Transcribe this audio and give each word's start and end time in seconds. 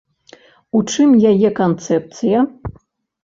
У 0.77 0.81
чым 0.93 1.11
яе 1.33 1.49
канцэпцыя? 1.61 2.39